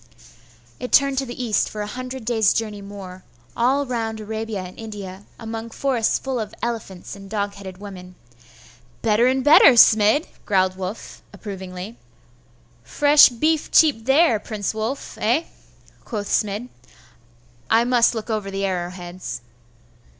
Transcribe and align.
It 0.79 0.91
turned 0.91 1.19
to 1.19 1.27
the 1.27 1.43
east 1.43 1.69
for 1.69 1.83
a 1.83 1.85
hundred 1.85 2.25
days' 2.25 2.53
journey 2.55 2.81
more, 2.81 3.23
all 3.55 3.85
round 3.85 4.19
Arabia 4.19 4.61
and 4.63 4.75
India, 4.79 5.25
among 5.37 5.69
forests 5.69 6.17
full 6.17 6.39
of 6.39 6.55
elephants 6.63 7.15
and 7.15 7.29
dog 7.29 7.53
headed 7.53 7.77
women. 7.77 8.15
'Better 9.03 9.27
and 9.27 9.43
better, 9.43 9.73
Smid!' 9.73 10.25
growled 10.43 10.75
Wulf, 10.75 11.21
approvingly. 11.33 11.99
'Fresh 12.83 13.29
beef 13.29 13.69
cheap 13.69 14.05
there, 14.05 14.39
Prince 14.39 14.73
Wulf, 14.73 15.19
eh?' 15.21 15.43
quoth 16.03 16.29
Smid; 16.29 16.69
'I 17.69 17.83
must 17.83 18.15
look 18.15 18.31
over 18.31 18.49
the 18.49 18.65
arrow 18.65 18.89
heads. 18.89 19.41